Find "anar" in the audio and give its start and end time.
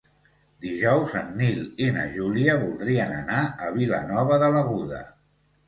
3.21-3.39